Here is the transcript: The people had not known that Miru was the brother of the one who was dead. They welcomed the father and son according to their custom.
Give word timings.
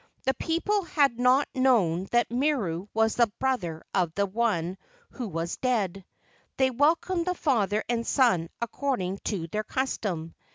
The 0.23 0.33
people 0.33 0.81
had 0.81 1.19
not 1.19 1.47
known 1.53 2.05
that 2.05 2.31
Miru 2.31 2.87
was 2.91 3.13
the 3.13 3.27
brother 3.37 3.83
of 3.93 4.11
the 4.15 4.25
one 4.25 4.79
who 5.11 5.27
was 5.27 5.57
dead. 5.57 6.03
They 6.57 6.71
welcomed 6.71 7.27
the 7.27 7.35
father 7.35 7.83
and 7.87 8.07
son 8.07 8.49
according 8.63 9.19
to 9.25 9.45
their 9.49 9.63
custom. 9.63 10.33